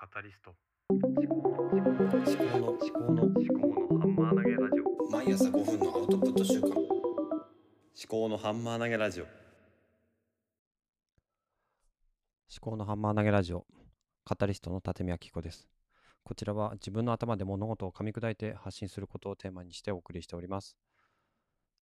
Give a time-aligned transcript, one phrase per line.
[0.00, 0.54] カタリスト。
[0.90, 1.66] 思考の思
[2.30, 5.10] 考の思考の思考のハンマー投げラジオ。
[5.10, 6.68] 毎朝5分のアウトプット週間。
[6.68, 6.78] 思
[8.06, 9.24] 考のハンマー投げラジオ。
[9.24, 9.32] 思
[12.60, 13.66] 考のハンマー投げラジオ。
[14.24, 15.68] カタリストの立見明子です。
[16.22, 20.76] こちらは自分の頭で物事を噛み砕いて発信することをテーマにしてお送りしております。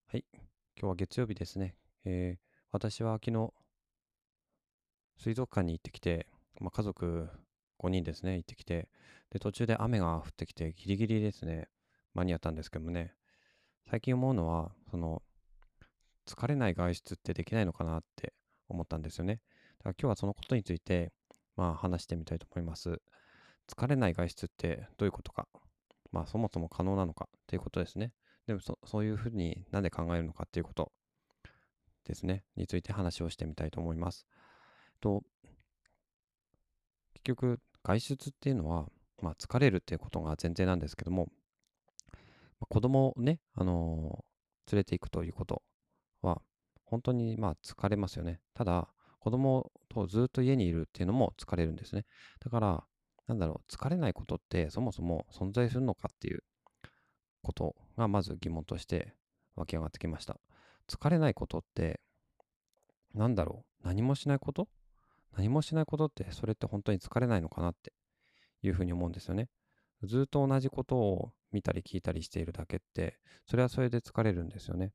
[0.07, 0.25] はい。
[0.33, 0.41] 今
[0.79, 2.39] 日は月曜日ですね、えー、
[2.71, 3.53] 私は昨日
[5.19, 6.25] 水族館に行ってきて、
[6.59, 7.29] まあ、家族
[7.79, 8.89] 5人ですね行ってきて
[9.31, 11.67] で途中で雨が降ってきてギリギリですね
[12.13, 13.13] 間に合ったんですけどもね。
[13.89, 15.21] 最近思うのはその
[16.25, 18.33] 疲れない外出ってできないのかなって
[18.67, 19.41] 思ったんですよね。
[19.79, 21.13] だから今日はそのことについて
[21.55, 23.01] まあ話してみたいと思います。
[23.67, 25.47] 疲れない外出ってどういうことか。
[26.11, 28.13] まあそもそも可能なのかっていうことですね。
[28.45, 30.91] でもそそういうふうになんで考えるのかっていうこと
[32.03, 32.43] ですね。
[32.55, 34.25] について話をしてみたいと思います。
[34.99, 35.23] と
[37.27, 38.87] 局外出っていうのは、
[39.21, 41.27] まあ、疲れるっていうことが前提なんですけども、
[42.13, 42.19] ま
[42.63, 45.61] あ、子供をね、あのー、連れていくということ
[46.21, 46.41] は
[46.83, 48.39] 本当にまあ疲れますよね。
[48.53, 48.87] ただ
[49.19, 52.05] 子供とずっと家にいるっていうのも疲れるんですね。
[52.39, 52.83] だから
[53.27, 56.43] なんだろう疲れないことってそもそも存在するのかっていう
[57.41, 59.13] ことがまず疑問として
[59.55, 60.39] 湧き上がってきました。
[60.87, 61.99] 疲れないことって
[63.13, 64.69] なんだろう何もしないこと
[65.37, 67.93] 何もしないことってそれって本当に疲れないのかなって
[68.63, 69.49] いうふうに思うんですよね。
[70.03, 74.93] ずっと同じことを見たり聞いたりしているだけってそれはそれで疲れるんですよね。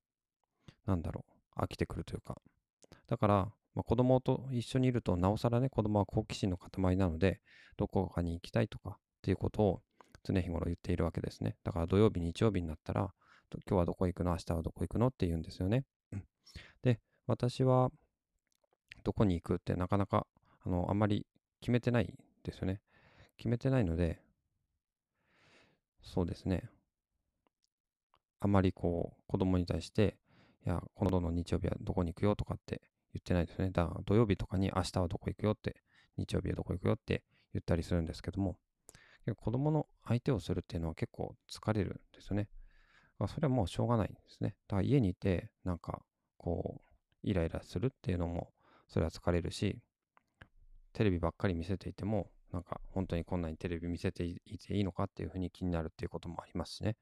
[0.85, 1.25] なんだろ
[1.57, 2.37] う飽きてくるというか。
[3.07, 3.35] だから、
[3.75, 7.41] まあ、子供と一緒にいるとなおさらね子供は好奇心の塊なので
[7.77, 9.83] どこかに行きたいとかっていうことを
[10.25, 11.57] 常日頃言っているわけですね。
[11.65, 13.13] だから土曜日日曜日になったら
[13.51, 14.33] 今日はどこ行くの？
[14.33, 15.09] 明日はどこ行くの？
[15.09, 15.85] って言うんですよね。
[16.83, 17.91] で私は
[19.05, 20.27] どこに行くってなかなか
[20.65, 21.27] あのあんまり
[21.61, 22.81] 決めてないですよね。
[23.37, 24.21] 決めてないので、
[26.03, 26.69] そうですね。
[28.41, 30.17] あまりこう子供に対して、
[30.67, 32.83] いや、今度の日曜日はどこに行くよとかって
[33.15, 33.71] 言ってないですね。
[33.71, 35.77] だから土曜日とかに明日はどこ行くよって、
[36.17, 37.23] 日曜日はどこ行くよって
[37.53, 38.59] 言ったりするんですけども、
[39.37, 42.49] 子供の相手をするっていうのは結構疲れるんですよね。
[43.29, 44.57] それはもうしょうがないんですね。
[44.67, 46.03] だから家にいて、なんか
[46.37, 46.83] こう、
[47.23, 48.53] イライラするっていうのも
[48.89, 49.79] それは疲れるし、
[50.93, 56.97] テレビばっかり見せていても、なんか本当にこんなにテレビ見せていていいのかっていうふうに気になるっていうこともありますしね。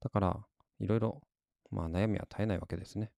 [0.00, 0.46] だから、
[0.80, 1.22] いろいろ、
[1.70, 3.12] まあ悩みは絶えないわけですね。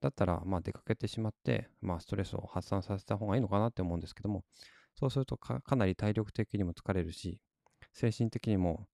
[0.00, 4.44] だったら、まあ出かけてしまって、まあストレスを発散させた方がいいのかなって思うんですけども、
[4.94, 7.40] そうするとかなり体力的にも疲れるし、
[7.92, 8.86] 精神的にも、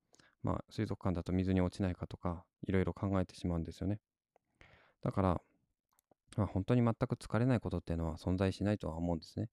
[0.42, 4.00] まあ水族館だと水に落ちないかとか、いろいろ考えてしまうんですよね。
[5.02, 5.40] だから、
[6.36, 9.48] まあ、本当に全く疲れないことっていうのは存在しないとは思うんですね。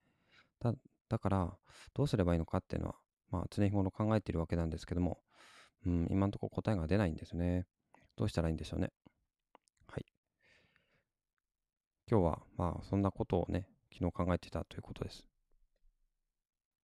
[0.60, 0.74] だ
[1.10, 1.58] だから、
[1.94, 2.96] どうすればいいのかっていうのは、
[3.32, 5.20] まあ、常日頃考えているわけなんですけども、
[5.86, 7.66] うん、今のところ答えが出ないんですね。
[8.16, 8.92] どうしたらいいんでしょうね。
[9.88, 10.06] はい。
[12.10, 15.26] 今日は、まあ、そんなことをね、昨日考えていたということです。